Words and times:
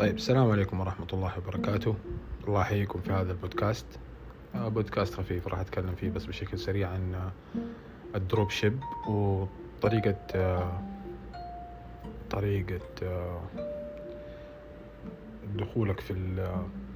طيب 0.00 0.16
السلام 0.16 0.50
عليكم 0.50 0.80
ورحمة 0.80 1.06
الله 1.12 1.38
وبركاته. 1.38 1.94
الله 2.48 2.60
يحييكم 2.60 3.00
في 3.00 3.12
هذا 3.12 3.32
البودكاست. 3.32 3.86
آه، 4.54 4.68
بودكاست 4.68 5.14
خفيف 5.14 5.48
راح 5.48 5.58
أتكلم 5.58 5.94
فيه 5.94 6.10
بس 6.10 6.24
بشكل 6.24 6.58
سريع 6.58 6.88
عن 6.88 7.14
آه، 7.14 7.32
الدروب 8.14 8.50
شيب 8.50 8.80
وطريقة 9.08 10.16
آه، 10.34 10.82
طريقة 12.30 12.80
دخولك 15.54 16.00
في 16.00 16.14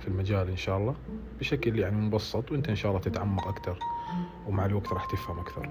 في 0.01 0.09
المجال 0.09 0.49
إن 0.49 0.57
شاء 0.57 0.79
الله. 0.79 0.95
بشكل 1.41 1.79
يعني 1.79 1.97
مبسط 1.97 2.53
وأنت 2.53 2.69
إن 2.69 2.77
شاء 2.77 2.91
الله 2.91 3.03
تتعمق 3.03 3.49
أكثر 3.49 3.79
ومع 4.47 4.67
الوقت 4.67 4.93
راح 4.93 5.05
تفهم 5.05 5.39
أكثر. 5.39 5.71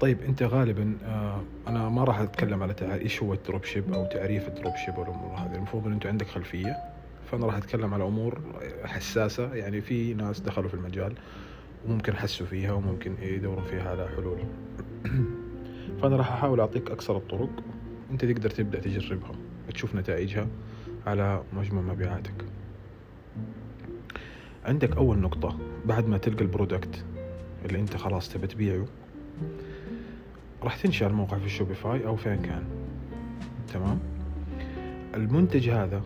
طيب 0.00 0.22
أنت 0.22 0.42
غالبا 0.42 0.98
آه 1.04 1.40
أنا 1.68 1.88
ما 1.88 2.04
راح 2.04 2.18
أتكلم 2.20 2.62
على 2.62 2.74
إيش 2.82 3.22
هو 3.22 3.34
ال 3.34 3.40
drop 3.40 3.64
ship 3.64 3.92
أو 3.92 4.06
تعريف 4.06 4.48
ال 4.48 4.54
drop 4.54 4.76
ship 4.76 4.98
والامور 4.98 5.34
هذه. 5.36 5.54
المفروض 5.54 5.86
إن 5.86 5.92
انت 5.92 6.06
عندك 6.06 6.26
خلفية 6.26 6.76
فأنا 7.30 7.46
راح 7.46 7.56
أتكلم 7.56 7.94
على 7.94 8.04
أمور 8.04 8.40
حساسة. 8.84 9.54
يعني 9.54 9.80
في 9.80 10.14
ناس 10.14 10.40
دخلوا 10.40 10.68
في 10.68 10.74
المجال 10.74 11.14
وممكن 11.86 12.16
حسوا 12.16 12.46
فيها 12.46 12.72
وممكن 12.72 13.14
يدورون 13.22 13.64
فيها 13.64 13.90
على 13.90 14.08
حلول. 14.08 14.38
فأنا 16.02 16.16
راح 16.16 16.32
أحاول 16.32 16.60
أعطيك 16.60 16.90
أكثر 16.90 17.16
الطرق. 17.16 17.50
أنت 18.10 18.24
تقدر 18.24 18.50
تبدأ 18.50 18.80
تجربها 18.80 19.32
وتشوف 19.68 19.94
نتائجها 19.94 20.46
على 21.06 21.42
مجموع 21.52 21.82
مبيعاتك. 21.82 22.44
عندك 24.64 24.96
أول 24.96 25.18
نقطة 25.18 25.58
بعد 25.84 26.06
ما 26.08 26.18
تلقى 26.18 26.44
ال 26.44 26.51
product 26.51 27.04
اللي 27.64 27.80
أنت 27.80 27.96
خلاص 27.96 28.28
تبى 28.28 28.46
تبيعه. 28.46 28.86
راح 30.62 30.76
تنشأ 30.76 31.06
الموقع 31.06 31.38
في 31.38 31.48
شوبيفاي 31.48 32.06
أو 32.06 32.16
فين 32.16 32.42
كان. 32.42 32.64
تمام؟ 33.74 33.98
المنتج 35.14 35.68
هذا 35.68 36.02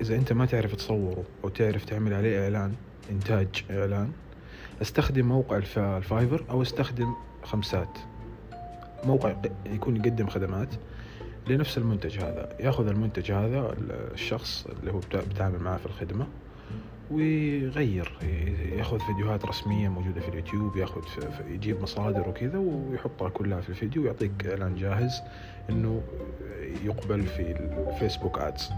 إذا 0.00 0.16
أنت 0.16 0.32
ما 0.32 0.46
تعرف 0.46 0.74
تصوره 0.74 1.24
أو 1.44 1.48
تعرف 1.48 1.84
تعمل 1.84 2.14
عليه 2.14 2.44
إعلان 2.44 2.74
إنتاج 3.10 3.64
إعلان 3.70 4.12
استخدم 4.82 5.26
موقع 5.26 5.56
الف- 5.56 5.78
الفايفر 5.78 6.44
أو 6.50 6.62
استخدم 6.62 7.14
خمسات. 7.42 7.98
موقع 9.04 9.34
يكون 9.66 9.96
يقدم 9.96 10.26
خدمات 10.26 10.68
لنفس 11.48 11.78
المنتج 11.78 12.18
هذا. 12.18 12.56
ياخذ 12.60 12.86
المنتج 12.88 13.32
هذا 13.32 13.74
الشخص 14.14 14.66
اللي 14.80 14.92
هو 14.92 15.00
بتعامل 15.14 15.58
معاه 15.58 15.76
في 15.76 15.86
الخدمة. 15.86 16.26
ويغير. 17.10 18.12
ياخذ 18.76 18.98
فيديوهات 18.98 19.44
رسمية 19.44 19.88
موجودة 19.88 20.20
في 20.20 20.28
اليوتيوب 20.28 20.76
ياخذ 20.76 21.02
يجيب 21.50 21.82
مصادر 21.82 22.28
وكذا 22.28 22.58
ويحطها 22.58 23.28
كلها 23.28 23.60
في 23.60 23.68
الفيديو 23.68 24.02
ويعطيك 24.02 24.46
إعلان 24.46 24.74
جاهز 24.74 25.20
إنه 25.70 26.02
يقبل 26.84 27.22
في 27.22 27.56
الفيسبوك 27.88 28.38
ads. 28.38 28.70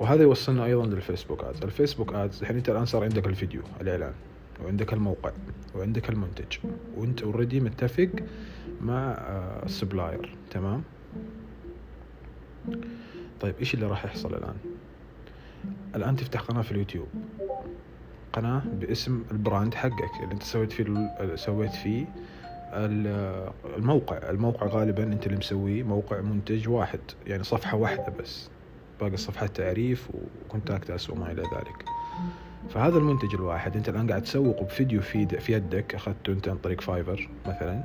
وهذا 0.00 0.22
يوصلنا 0.22 0.64
أيضا 0.64 0.86
للفيسبوك 0.86 1.44
ads. 1.44 1.62
الفيسبوك 1.62 2.12
ads 2.14 2.40
الحين 2.40 2.56
أنت 2.56 2.70
الآن 2.70 2.86
صار 2.86 3.04
عندك 3.04 3.26
الفيديو 3.26 3.62
الإعلان 3.80 4.12
وعندك 4.64 4.92
الموقع 4.92 5.30
وعندك 5.74 6.10
المنتج 6.10 6.58
وأنت 6.96 7.22
already 7.22 7.60
متفق 7.60 8.08
مع 8.80 9.12
آه، 9.12 9.64
ال 9.64 9.72
supplier 9.72 10.36
تمام؟ 10.50 10.82
طيب 13.40 13.54
إيش 13.60 13.74
اللي 13.74 13.86
راح 13.86 14.04
يحصل 14.04 14.34
الآن؟ 14.34 14.54
الآن 15.96 16.16
تفتح 16.16 16.40
قناة 16.40 16.62
في 16.62 16.72
اليوتيوب. 16.72 17.08
قناة 18.32 18.62
باسم 18.80 19.24
ال 19.30 19.37
brand 19.37 19.74
حقك 19.74 20.22
اللي 20.22 20.34
انت 20.34 20.42
سويت 20.42 20.72
فيه 20.72 21.36
سويت 21.36 21.72
فيه 21.72 22.04
ال- 22.72 23.50
الموقع. 23.76 24.30
الموقع 24.30 24.66
غالبا 24.66 25.02
انت 25.02 25.26
اللي 25.26 25.38
مسويه 25.38 25.82
موقع 25.82 26.20
منتج 26.20 26.68
واحد 26.68 27.00
يعني 27.26 27.44
صفحة 27.44 27.76
واحدة 27.76 28.12
بس. 28.20 28.48
باقي 29.00 29.14
الصفحات 29.14 29.56
تعريف 29.56 30.08
و 30.44 30.50
contact 30.50 30.90
us 30.90 31.10
وما 31.10 31.32
إلى 31.32 31.42
ذلك. 31.42 31.84
فهذا 32.70 32.98
المنتج 32.98 33.34
الواحد 33.34 33.76
انت 33.76 33.88
الآن 33.88 34.08
قاعد 34.10 34.22
تسوقه 34.22 34.64
بفيديو 34.64 35.00
في 35.00 35.26
في 35.26 35.52
يدك. 35.52 35.94
أخذته 35.94 36.32
انت 36.32 36.48
عن 36.48 36.56
طريق 36.56 36.80
فايفر 36.80 37.28
مثلا. 37.46 37.84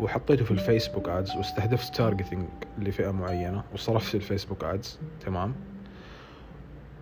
وحطيته 0.00 0.44
في 0.44 0.50
الفيسبوك 0.50 1.08
ads 1.08 1.36
واستهدفت 1.36 1.94
targeting 1.96 2.44
لفئة 2.78 3.10
معينة 3.10 3.62
وصرفت 3.74 4.14
الفيسبوك 4.14 4.64
ads 4.64 4.98
تمام. 5.26 5.54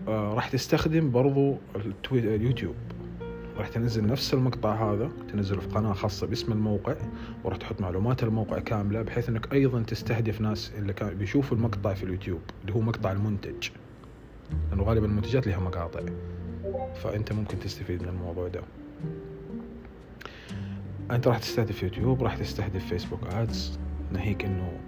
راح 0.07 0.49
تستخدم 0.49 1.11
برضو. 1.11 1.57
اليوتيوب. 2.11 2.75
راح 3.57 3.67
تنزل 3.67 4.07
نفس 4.07 4.33
المقطع 4.33 4.93
هذا 4.93 5.11
تنزله 5.31 5.59
في 5.61 5.67
قناة 5.67 5.93
خاصة 5.93 6.27
باسم 6.27 6.51
الموقع 6.51 6.95
وراح 7.43 7.57
تحط 7.57 7.81
معلومات 7.81 8.23
الموقع 8.23 8.59
كاملة 8.59 9.01
بحيث 9.01 9.29
إنك 9.29 9.53
أيضا 9.53 9.81
تستهدف 9.83 10.41
ناس 10.41 10.71
اللي 10.77 10.93
كان 10.93 11.13
بيشوفوا 11.13 11.57
المقطع 11.57 11.93
في 11.93 12.03
اليوتيوب 12.03 12.41
اللي 12.61 12.73
هو 12.75 12.81
مقطع 12.81 13.11
المنتج. 13.11 13.69
لأنه 14.69 14.83
غالبا 14.83 15.05
المنتجات 15.05 15.47
لها 15.47 15.59
مقاطع. 15.59 15.99
فأنت 16.95 17.33
ممكن 17.33 17.59
تستفيد 17.59 18.01
من 18.01 18.09
الموضوع 18.09 18.47
ده. 18.47 18.61
أنت 21.11 21.27
راح 21.27 21.37
تستهدف 21.37 21.83
يوتيوب 21.83 22.23
راح 22.23 22.37
تستهدف 22.37 22.85
فيسبوك 22.85 23.27
ads. 23.27 23.79
ناهيك 24.13 24.45
إنه 24.45 24.79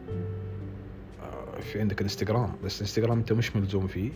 آه، 1.23 1.59
في 1.59 1.79
عندك 1.79 1.97
الإنستغرام 2.01 2.51
بس 2.63 2.75
الإنستغرام 2.75 3.17
أنت 3.17 3.33
مش 3.33 3.55
ملزوم 3.55 3.87
فيه. 3.87 4.11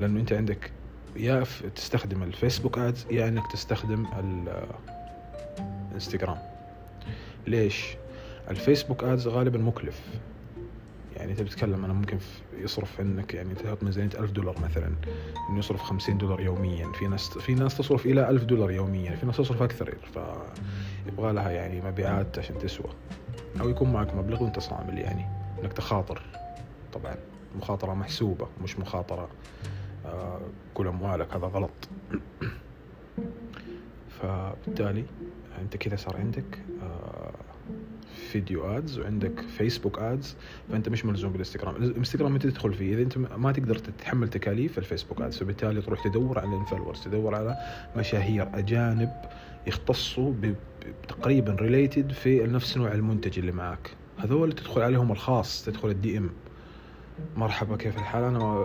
لأنه 0.00 0.20
أنت 0.20 0.32
عندك 0.32 0.70
يا 1.16 1.44
تستخدم 1.76 2.22
الفيسبوك 2.22 2.78
ads 2.78 3.06
يا 3.10 3.28
إنك 3.28 3.52
تستخدم 3.52 4.06
ال- 4.18 4.66
الإنستغرام. 5.88 6.38
ليش؟ 7.46 7.86
الفيسبوك 8.50 9.04
ads 9.04 9.28
غالبا 9.28 9.58
مكلف. 9.58 10.00
يعني 11.16 11.32
انت 11.32 11.42
بتتكلم 11.42 11.84
أنا 11.84 11.92
ممكن 11.92 12.18
يصرف 12.58 13.00
عنك 13.00 13.34
يعني 13.34 13.54
تحط 13.54 13.82
ميزانية 13.82 14.10
ألف 14.18 14.30
دولار 14.30 14.56
مثلا 14.60 14.92
إنه 15.50 15.58
يصرف 15.58 15.82
خمسين 15.82 16.18
دولار 16.18 16.40
يوميا. 16.40 16.92
في 16.92 17.08
ناس 17.08 17.28
في 17.38 17.54
ناس 17.54 17.76
تصرف 17.76 18.06
إلى 18.06 18.28
ألف 18.30 18.44
دولار 18.44 18.70
يوميا. 18.70 19.16
في 19.16 19.26
ناس 19.26 19.36
تصرف 19.36 19.62
أكثر 19.62 19.94
فيبغى 20.14 21.32
لها 21.32 21.50
يعني 21.50 21.80
مبيعات 21.80 22.38
عشان 22.38 22.58
تسوى. 22.58 22.90
أو 23.60 23.68
يكون 23.68 23.92
معك 23.92 24.14
مبلغ 24.14 24.42
وأنت 24.42 24.58
صامل 24.58 24.98
يعني 24.98 25.26
إنك 25.62 25.72
تخاطر. 25.72 26.22
طبعا 26.92 27.14
مخاطرة 27.56 27.94
محسوبة 27.94 28.46
مش 28.64 28.78
مخاطرة. 28.78 29.22
آه، 29.22 29.28
كل 30.74 30.86
أموالك 30.86 31.34
هذا 31.34 31.46
غلط. 31.46 31.70
فبالتالي 34.20 35.04
أنت 35.60 35.76
كذا 35.76 35.96
صار 35.96 36.16
عندك 36.16 36.58
آه، 36.82 37.32
video 38.14 38.76
ads 38.76 38.98
وعندك 38.98 39.40
فيسبوك 39.40 39.98
ads 39.98 40.36
فأنت 40.70 40.88
مش 40.88 41.04
ملزوم 41.04 41.32
بالإنستغرام. 41.32 41.76
الإنستغرام 41.76 42.34
أنت 42.34 42.46
تدخل 42.46 42.74
فيه. 42.74 42.94
إذا 42.94 43.02
أنت 43.02 43.18
ما 43.18 43.52
تقدر 43.52 43.78
تتحمل 43.78 44.28
تكاليف 44.28 44.78
الفيسبوك 44.78 45.20
ads 45.20 45.38
فبالتالي 45.38 45.82
تروح 45.82 46.04
تدور 46.04 46.38
على 46.38 46.48
ال 46.48 46.53
influencers 46.53 47.04
تدور 47.04 47.34
على 47.34 47.56
مشاهير 47.96 48.48
أجانب 48.54 49.10
يختصوا 49.66 50.34
تقريبا 51.08 51.52
related 51.52 52.12
في 52.12 52.46
نفس 52.46 52.76
نوع 52.76 52.92
المنتج 52.92 53.38
اللي 53.38 53.52
معك 53.52 53.96
هذول 54.18 54.52
تدخل 54.52 54.80
عليهم 54.80 55.12
الخاص 55.12 55.64
تدخل 55.64 55.90
ال 55.90 56.18
DM 56.18 56.30
مرحبا 57.36 57.76
كيف 57.76 57.98
الحال؟ 57.98 58.24
أنا 58.24 58.64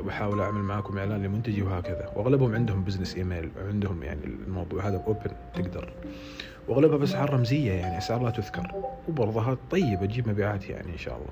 بحاول 0.00 0.40
أعمل 0.40 0.60
معاكم 0.62 0.98
إعلان 0.98 1.22
لمنتجي 1.22 1.62
وهكذا. 1.62 2.12
وأغلبهم 2.16 2.54
عندهم 2.54 2.84
business 2.84 3.16
email 3.16 3.50
عندهم 3.68 4.02
يعني 4.02 4.24
الموضوع 4.24 4.88
هذا 4.88 5.02
open 5.06 5.30
تقدر. 5.54 5.92
وأغلبها 6.68 6.96
بأسعار 6.96 7.34
رمزية 7.34 7.72
يعني 7.72 7.98
أسعار 7.98 8.22
لا 8.22 8.30
تذكر. 8.30 8.70
وبرضه 9.08 9.56
طيبة 9.70 10.06
تجيب 10.06 10.28
مبيعات 10.28 10.68
يعني 10.68 10.92
إن 10.92 10.98
شاء 10.98 11.16
الله. 11.16 11.30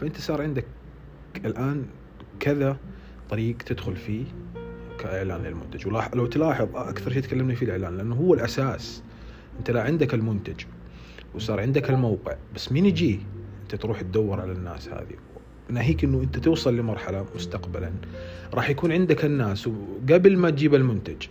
فأنت 0.00 0.16
صار 0.16 0.42
عندك 0.42 0.64
الآن 1.44 1.86
كذا 2.40 2.76
طريق 3.30 3.56
تدخل 3.56 3.96
فيه 3.96 4.24
كإعلان 4.98 5.42
للمنتج. 5.42 5.86
ولاح- 5.86 6.14
لو 6.14 6.26
تلاحظ 6.26 6.76
أكثر 6.76 7.12
شيء 7.12 7.22
تكلمنا 7.22 7.54
فيه 7.54 7.66
الإعلان 7.66 7.96
لأنه 7.96 8.14
هو 8.14 8.34
الأساس. 8.34 9.02
أنت 9.58 9.70
لا 9.70 9.82
عندك 9.82 10.14
المنتج 10.14 10.64
وصار 11.34 11.60
عندك 11.60 11.90
الموقع. 11.90 12.36
بس 12.54 12.72
مين 12.72 12.86
يجي؟ 12.86 13.20
أنت 13.62 13.74
تروح 13.74 14.00
تدور 14.00 14.40
على 14.40 14.52
الناس 14.52 14.88
هذه. 14.88 15.16
ناهيك 15.68 16.04
إنه 16.04 16.22
أنت 16.22 16.38
توصل 16.38 16.76
لمرحلة 16.76 17.26
مستقبلا. 17.34 17.90
راح 18.54 18.70
يكون 18.70 18.92
عندك 18.92 19.24
الناس 19.24 19.68
قبل 20.10 20.36
ما 20.36 20.50
تجيب 20.50 20.74
المنتج 20.74 21.26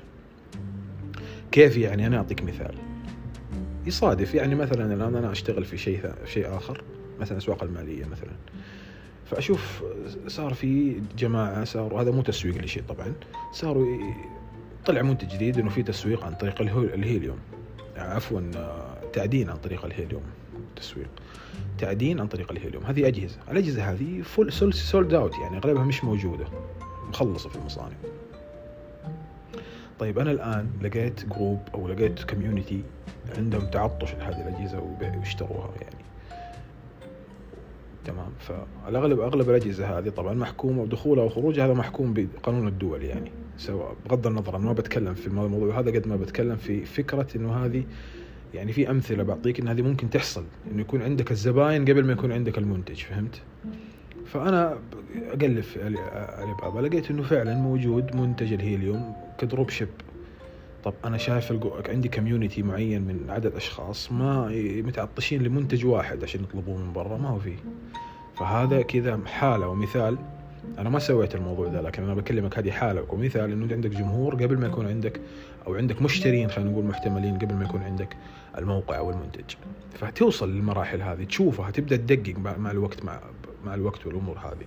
كيف 1.51 1.77
يعني؟ 1.77 2.07
أنا 2.07 2.17
أعطيك 2.17 2.43
مثال. 2.43 2.75
يصادف 3.85 4.35
يعني 4.35 4.55
مثلا 4.55 4.93
الآن 4.93 5.15
أنا 5.15 5.31
أشتغل 5.31 5.65
في 5.65 5.77
شيء 5.77 6.11
شيء 6.25 6.57
آخر 6.57 6.83
مثلا 7.19 7.37
أسواق 7.37 7.63
المالية 7.63 8.05
مثلا. 8.05 8.31
فأشوف 9.25 9.83
صار 10.27 10.53
في 10.53 10.95
جماعة 11.17 11.63
صاروا 11.63 12.01
هذا 12.01 12.11
مو 12.11 12.21
تسويق 12.21 12.57
لشيء 12.57 12.83
طبعا 12.89 13.13
صاروا 13.51 14.13
طلع 14.85 15.01
منتج 15.01 15.27
جديد 15.27 15.59
إنه 15.59 15.69
في 15.69 15.83
تسويق 15.83 16.23
عن 16.23 16.33
طريق 16.33 16.61
الهيليوم. 16.61 17.37
عفوا 17.97 18.41
آه، 18.55 18.97
تعدين 19.13 19.49
عن 19.49 19.57
طريق 19.57 19.85
الهيليوم 19.85 20.23
تسويق. 20.75 21.09
تعدين 21.77 22.19
عن 22.19 22.27
طريق 22.27 22.51
الهيليوم. 22.51 22.83
هذه 22.83 23.07
أجهزة. 23.07 23.37
الأجهزة 23.51 23.91
هذه 23.91 24.21
full 24.21 24.53
sold 24.73 25.13
out 25.13 25.33
يعني 25.41 25.57
اغلبها 25.57 25.83
مش 25.83 26.03
موجودة. 26.03 26.45
مخلصة 27.09 27.49
في 27.49 27.55
المصانع. 27.55 27.95
طيب 29.99 30.19
أنا 30.19 30.31
الآن 30.31 30.67
لقيت 30.81 31.25
group 31.25 31.59
أو 31.73 31.87
لقيت 31.87 32.23
community 32.23 32.83
عندهم 33.37 33.65
تعطش 33.65 34.13
لهذه 34.13 34.47
الأجهزة 34.47 34.79
وب- 34.79 35.15
واشتروها 35.19 35.69
يعني. 35.81 36.05
تمام. 38.05 38.29
فالاغلب 38.39 39.19
أغلب 39.19 39.49
الأجهزة 39.49 39.97
هذه 39.99 40.09
طبعا 40.09 40.33
محكومة 40.33 40.81
ودخولها 40.81 41.23
وخروجها 41.23 41.65
هذا 41.65 41.73
محكوم 41.73 42.13
بقانون 42.13 42.67
الدول 42.67 43.03
يعني. 43.03 43.31
سواء 43.57 43.95
بغض 44.05 44.27
النظر 44.27 44.55
أنا 44.55 44.65
ما 44.65 44.73
بتكلم 44.73 45.13
في 45.13 45.27
الموضوع 45.27 45.79
هذا 45.79 45.91
قد 45.91 46.07
ما 46.07 46.15
بتكلم 46.15 46.55
في 46.55 46.85
فكرة 46.85 47.27
إنه 47.35 47.65
هذه 47.65 47.83
يعني 48.53 48.73
في 48.73 48.89
أمثلة 48.89 49.23
بعطيك 49.23 49.59
إن 49.59 49.67
هذه 49.67 49.81
ممكن 49.81 50.09
تحصل 50.09 50.43
إنه 50.71 50.81
يكون 50.81 51.01
عندك 51.01 51.31
الزباين 51.31 51.85
قبل 51.85 52.03
ما 52.05 52.13
يكون 52.13 52.31
عندك 52.31 52.57
المنتج 52.57 52.95
فهمت؟ 52.95 53.41
فأنا 54.25 54.79
اقلب 55.27 55.59
في 55.59 55.83
علي 55.83 56.55
بابا 56.61 56.79
لقيت 56.87 57.11
إنه 57.11 57.23
فعلا 57.23 57.55
موجود 57.55 58.15
منتج 58.15 58.53
الهيليوم 58.53 59.13
ك 59.37 59.44
drop 59.44 59.69
ship 59.69 59.89
طب 60.83 60.93
أنا 61.05 61.17
شايف 61.17 61.53
عندي 61.89 62.09
community 62.09 62.63
معين 62.63 63.01
من 63.01 63.25
عدد 63.29 63.55
أشخاص 63.55 64.11
ما 64.11 64.47
متعطشين 64.85 65.43
لمنتج 65.43 65.85
واحد 65.85 66.23
عشان 66.23 66.43
يطلبوه 66.43 66.77
من 66.77 66.93
برا 66.93 67.17
ما 67.17 67.29
هو 67.29 67.39
فيه 67.39 67.57
فهذا 68.35 68.81
كذا 68.81 69.19
حالة 69.25 69.67
ومثال 69.67 70.17
أنا 70.77 70.89
ما 70.89 70.99
سويت 70.99 71.35
الموضوع 71.35 71.71
ذا 71.71 71.81
لكن 71.81 72.03
أنا 72.03 72.13
بكلمك 72.13 72.57
هذه 72.57 72.71
حاله 72.71 73.05
ومثال 73.09 73.51
إنه 73.51 73.73
عندك 73.73 73.89
جمهور 73.89 74.35
قبل 74.35 74.57
ما 74.57 74.67
يكون 74.67 74.87
عندك 74.87 75.21
أو 75.67 75.75
عندك 75.75 76.01
مشترين 76.01 76.49
خلينا 76.49 76.71
نقول 76.71 76.85
محتملين 76.85 77.37
قبل 77.37 77.55
ما 77.55 77.63
يكون 77.63 77.81
عندك 77.81 78.17
الموقع 78.57 78.97
أو 78.97 79.09
المنتج. 79.09 79.55
فتوصل 79.93 80.55
للمراحل 80.55 81.01
هذه 81.01 81.23
تشوفها 81.23 81.71
تبدا 81.71 81.95
تدقق 81.95 82.37
مع 82.57 82.71
الوقت 82.71 83.05
مع 83.05 83.19
مع 83.65 83.73
الوقت 83.73 84.05
والأمور 84.05 84.37
هذه. 84.37 84.65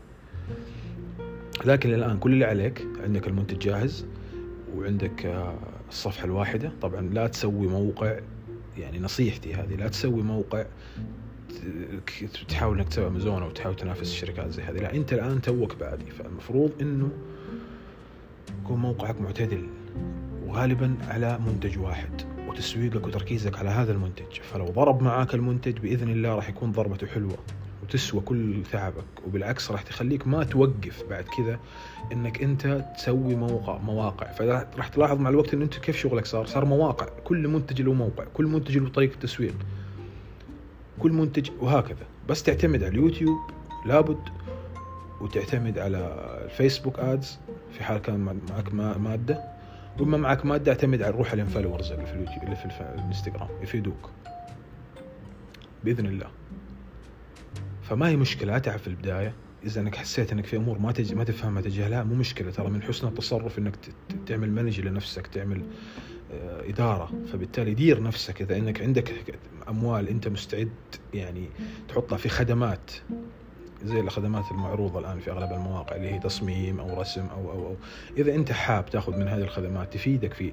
لكن 1.64 1.94
الآن 1.94 2.18
كل 2.18 2.32
اللي 2.32 2.44
عليك 2.44 2.86
عندك 3.04 3.28
المنتج 3.28 3.58
جاهز 3.58 4.06
وعندك 4.76 5.26
آه، 5.26 5.54
الصفحة 5.88 6.24
الواحدة. 6.24 6.72
طبعا 6.82 7.00
لا 7.00 7.26
تسوي 7.26 7.66
موقع 7.66 8.18
يعني 8.78 8.98
نصيحتي 8.98 9.54
هذه 9.54 9.74
لا 9.74 9.88
تسوي 9.88 10.22
موقع 10.22 10.64
تحاول 12.48 12.78
إنك 12.78 12.88
تسوي 12.88 13.06
امازون 13.06 13.42
أو 13.42 13.50
تحاول 13.50 13.76
تنافس 13.76 14.00
الشركات 14.02 14.50
زي 14.50 14.62
هذه. 14.62 14.76
لا 14.76 14.94
أنت 14.94 15.12
الآن 15.12 15.40
توك 15.40 15.76
بادي 15.76 16.10
فالمفروض 16.10 16.72
إنه 16.80 17.10
يكون 18.62 18.78
موقعك 18.78 19.20
معتدل 19.20 19.66
وغالبا 20.46 20.96
على 21.08 21.38
منتج 21.46 21.78
واحد 21.78 22.22
وتسويقك 22.48 23.06
وتركيزك 23.06 23.58
على 23.58 23.68
هذا 23.68 23.92
المنتج. 23.92 24.40
فلو 24.52 24.64
ضرب 24.64 25.02
معاك 25.02 25.34
المنتج 25.34 25.78
بإذن 25.78 26.08
الله 26.08 26.34
راح 26.34 26.48
يكون 26.48 26.72
ضربته 26.72 27.06
حلوة 27.06 27.38
وتسوى 27.82 28.20
كل 28.20 28.62
تعبك 28.72 29.26
وبالعكس 29.26 29.70
راح 29.70 29.82
تخليك 29.82 30.26
ما 30.26 30.44
توقف 30.44 31.02
بعد 31.10 31.24
كذا 31.24 31.58
إنك 32.12 32.42
أنت 32.42 32.84
تسوي 32.96 33.34
موقع 33.34 33.78
مواقع. 33.78 34.32
فراح 34.32 34.88
تلاحظ 34.88 35.20
مع 35.20 35.30
الوقت 35.30 35.54
ان 35.54 35.62
أنت 35.62 35.78
كيف 35.78 35.96
شغلك 35.96 36.26
صار؟ 36.26 36.46
صار 36.46 36.64
مواقع. 36.64 37.06
كل 37.24 37.48
منتج 37.48 37.82
له 37.82 37.92
موقع 37.92 38.24
كل 38.34 38.46
منتج 38.46 38.78
له 38.78 38.88
طريقة 38.88 39.18
تسويق. 39.20 39.54
كل 40.98 41.12
منتج 41.12 41.50
وهكذا. 41.60 42.06
بس 42.28 42.42
تعتمد 42.42 42.82
على 42.82 42.92
اليوتيوب 42.92 43.38
لابد 43.86 44.20
وتعتمد 45.20 45.78
على 45.78 45.98
الفيسبوك 46.44 46.98
ads 46.99 47.38
في 47.72 47.84
حال 47.84 47.98
كان 47.98 48.40
معك 48.50 48.74
مادة. 48.74 49.44
وما 50.00 50.16
معك 50.16 50.46
مادة 50.46 50.72
اعتمد 50.72 51.02
على 51.02 51.16
روح 51.16 51.32
ال 51.32 51.38
influencers 51.38 51.93
اللي 51.92 52.06
في 52.06 52.12
اليوتيوب 52.12 52.42
اللي 52.42 52.56
في 52.56 52.66
الانستغرام 52.80 53.48
يفيدوك 53.62 54.10
بإذن 55.84 56.06
الله. 56.06 56.26
فما 57.82 58.08
هي 58.08 58.16
مشكلة 58.16 58.56
اتعب 58.56 58.78
في 58.78 58.86
البداية. 58.86 59.34
إذا 59.64 59.80
إنك 59.80 59.96
حسيت 59.96 60.32
إنك 60.32 60.46
في 60.46 60.56
أمور 60.56 60.78
ما 60.78 60.92
تجي 60.92 61.14
ما 61.14 61.24
تفهمها 61.24 61.62
تجاهلها 61.62 62.02
مو 62.02 62.14
مشكلة. 62.14 62.50
ترى 62.50 62.70
من 62.70 62.82
حسن 62.82 63.08
التصرف 63.08 63.58
إنك 63.58 63.76
تعمل 64.26 64.50
manage 64.50 64.81
لنفسك 64.80 65.26
تعمل 65.26 65.62
آه، 66.32 66.68
إدارة. 66.68 67.10
فبالتالي 67.32 67.74
دير 67.74 68.02
نفسك 68.02 68.42
إذا 68.42 68.56
إنك 68.56 68.82
عندك 68.82 69.10
أموال 69.69 70.09
أنت 70.09 70.29
مستعد 70.29 70.69
يعني 71.15 71.49
تحطها 71.88 72.17
في 72.17 72.29
خدمات 72.29 72.91
زي 73.85 74.00
الخدمات 74.00 74.44
المعروضة 74.50 74.99
الآن 74.99 75.20
في 75.20 75.31
أغلب 75.31 75.53
المواقع 75.53 75.97
اللي 75.97 76.11
هي 76.15 76.19
تصميم 76.19 76.81
أو 76.81 77.00
رسم 77.00 77.26
أو 77.26 77.50
أو 77.50 77.67
أو. 77.67 77.76
إذا 78.19 78.35
أنت 78.35 78.53
حاب 78.53 78.87
تأخذ 78.87 79.17
من 79.17 79.29
هذه 79.29 79.43
الخدمات 79.43 79.93
تفيدك 79.94 80.35
في 80.35 80.53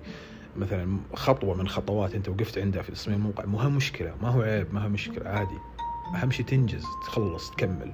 مثلا 0.58 0.98
خطوة 1.14 1.56
من 1.56 1.68
خطوات 1.68 2.16
أنت 2.16 2.30
وقفت 2.30 2.58
عندها 2.58 2.82
في 2.82 2.92
تصميم 2.92 3.20
موقع 3.20 3.46
مو 3.46 3.70
مشكلة 3.70 4.14
ما 4.22 4.30
هو 4.30 4.42
عيب 4.42 4.74
ما 4.74 4.84
هو 4.84 4.90
مشكلة 4.90 5.30
عادي. 5.30 5.58
أهم 6.16 6.32
شيء 6.32 6.46
تنجز 6.46 6.84
تخلص 7.06 7.52
تكمل. 7.52 7.92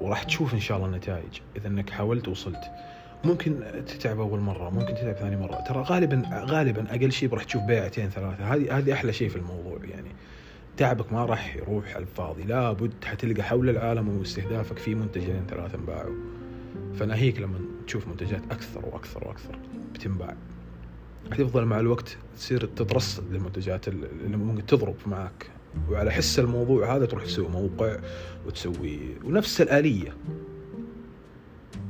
وراح 0.00 0.22
تشوف 0.22 0.54
إن 0.54 0.60
شاء 0.60 0.76
الله 0.76 0.88
النتائج. 0.88 1.40
إذا 1.56 1.68
أنك 1.68 1.90
حاولت 1.90 2.28
وصلت. 2.28 2.64
ممكن 3.24 3.60
تتعب 3.86 4.20
أول 4.20 4.40
مرة 4.40 4.70
ممكن 4.70 4.94
تتعب 4.94 5.14
ثاني 5.14 5.36
مرة. 5.36 5.64
ترى 5.68 5.82
غالبا 5.82 6.22
غالبا 6.44 6.90
أقل 6.90 7.12
شيء 7.12 7.34
راح 7.34 7.44
تشوف 7.44 7.62
بيعتين 7.62 8.10
ثلاثة. 8.10 8.54
هذه 8.54 8.78
هذه 8.78 8.92
أحلى 8.92 9.12
شيء 9.12 9.28
في 9.28 9.36
الموضوع 9.36 9.78
يعني. 9.84 10.08
تعبك 10.76 11.12
ما 11.12 11.24
راح 11.24 11.56
يروح 11.56 11.94
على 11.94 12.02
الفاضي. 12.02 12.42
لابد 12.42 12.92
حتلقى 13.04 13.42
حول 13.42 13.70
العالم 13.70 14.18
واستهدافك 14.18 14.78
في 14.78 14.94
منتجين 14.94 15.46
ثلاثة 15.48 15.78
انباعوا. 15.78 16.14
فناهيك 16.94 17.40
لما 17.40 17.60
تشوف 17.86 18.08
منتجات 18.08 18.42
أكثر 18.50 18.86
وأكثر 18.86 19.28
وأكثر 19.28 19.58
بتنباع. 19.94 20.36
حتفضل 21.32 21.64
مع 21.64 21.80
الوقت 21.80 22.16
تصير 22.36 22.66
تترصد 22.66 23.32
للمنتجات 23.32 23.88
اللي 23.88 24.36
ممكن 24.36 24.66
تضرب 24.66 24.96
معك. 25.06 25.50
وعلى 25.90 26.10
حس 26.10 26.38
الموضوع 26.38 26.96
هذا 26.96 27.06
تروح 27.06 27.24
تسوي 27.24 27.48
موقع 27.48 27.98
وتسوي 28.46 28.98
ونفس 29.24 29.60
الآلية. 29.60 30.16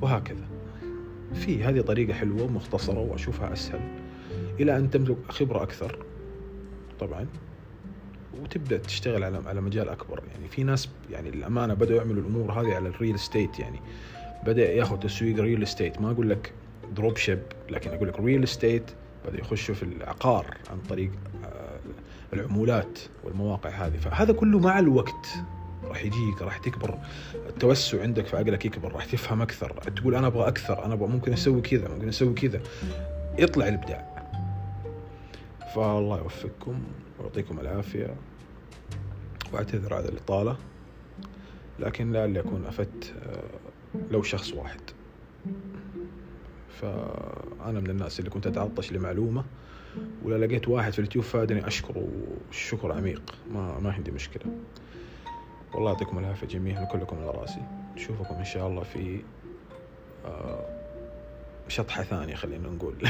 وهكذا. 0.02 0.51
في 1.34 1.64
هذه 1.64 1.80
طريقة 1.80 2.14
حلوة 2.14 2.42
ومختصرة 2.42 2.98
وأشوفها 2.98 3.52
أسهل. 3.52 3.80
إلى 4.60 4.76
أن 4.76 4.90
تملك 4.90 5.16
خبرة 5.28 5.62
أكثر. 5.62 5.98
طبعا. 7.00 7.26
وتبدأ 8.42 8.76
تشتغل 8.78 9.24
على 9.24 9.42
على 9.46 9.60
مجال 9.60 9.88
أكبر. 9.88 10.22
يعني 10.34 10.48
في 10.48 10.62
ناس 10.64 10.88
يعني 11.10 11.28
الأمانة 11.28 11.74
بدأوا 11.74 11.98
يعملوا 11.98 12.22
الأمور 12.22 12.52
هذه 12.52 12.74
على 12.74 12.88
ال 12.88 12.93
real 12.93 13.14
estate 13.14 13.58
يعني. 13.58 13.80
بدأ 14.46 14.72
ياخذ 14.72 14.98
تسويق 14.98 15.40
real 15.40 15.62
estate 15.62 16.00
ما 16.00 16.10
أقول 16.10 16.30
لك 16.30 16.52
drop 16.96 17.16
ship 17.16 17.42
لكن 17.70 17.90
أقول 17.90 18.08
لك 18.08 18.20
real 18.20 18.42
estate 18.42 18.90
بدأ 19.28 19.40
يخشوا 19.40 19.74
في 19.74 19.82
العقار 19.82 20.46
عن 20.70 20.78
طريق 20.88 21.10
آه، 21.44 21.78
العمولات 22.32 22.98
والمواقع 23.24 23.70
هذه. 23.70 23.96
فهذا 23.96 24.32
كله 24.32 24.58
مع 24.58 24.78
الوقت. 24.78 25.26
راح 25.84 26.04
يجيك 26.04 26.42
راح 26.42 26.58
تكبر 26.58 26.98
التوسع 27.34 28.02
عندك 28.02 28.26
في 28.26 28.36
عقلك 28.36 28.64
يكبر 28.64 28.92
راح 28.92 29.04
تفهم 29.04 29.42
أكثر 29.42 29.70
تقول 29.96 30.14
أنا 30.14 30.26
أبغى 30.26 30.48
أكثر 30.48 30.84
أنا 30.84 30.94
أبغى 30.94 31.08
ممكن 31.08 31.32
أسوي 31.32 31.60
كذا 31.60 31.88
ممكن 31.88 32.08
أسوي 32.08 32.34
كذا. 32.34 32.60
يطلع 33.38 33.68
الإبداع. 33.68 34.12
فالله 35.74 36.18
يوفقكم 36.18 36.82
ويعطيكم 37.18 37.60
العافية. 37.60 38.14
وأعتذر 39.52 39.94
على 39.94 40.08
الإطالة 40.08 40.56
لكن 41.78 42.12
لعلي 42.12 42.40
أكون 42.40 42.64
أفدت 42.66 43.14
آه، 43.22 44.02
لو 44.10 44.22
شخص 44.22 44.52
واحد. 44.52 44.80
فأنا 46.80 47.80
من 47.80 47.90
الناس 47.90 48.18
اللي 48.18 48.30
كنت 48.30 48.46
أتعطش 48.46 48.92
لمعلومة 48.92 49.44
ولا 50.22 50.46
لقيت 50.46 50.68
واحد 50.68 50.92
في 50.92 50.98
اليوتيوب 50.98 51.24
فادني 51.24 51.66
أشكره 51.66 52.08
شكر 52.50 52.92
عميق 52.92 53.22
ما 53.54 53.78
ما 53.78 53.92
عندي 53.92 54.10
مشكلة. 54.10 54.52
والله 55.74 55.90
يعطيكم 55.90 56.18
العافية 56.18 56.46
جميعا 56.46 56.84
كلكم 56.84 57.16
على 57.16 57.30
رأسي. 57.30 57.62
نشوفكم 57.94 58.34
إن 58.34 58.44
شاء 58.44 58.68
الله 58.68 58.82
في 58.82 59.22
آه، 60.26 60.64
شطحة 61.68 62.02
ثانية 62.02 62.34
خلينا 62.34 62.68
نقول. 62.68 62.94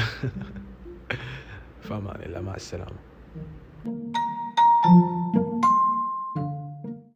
فأمان 1.88 2.22
الله 2.22 2.40
مع 2.40 2.54
السلامة. 2.54 2.96